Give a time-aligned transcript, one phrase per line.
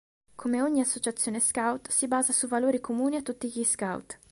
[0.35, 4.17] Come ogni associazione scout si basa su valori comuni a tutti gli scout.